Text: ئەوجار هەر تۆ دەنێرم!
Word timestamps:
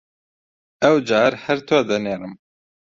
ئەوجار 0.83 1.31
هەر 1.43 1.57
تۆ 1.67 1.77
دەنێرم! 1.89 2.33